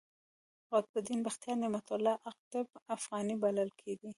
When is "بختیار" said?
1.27-1.57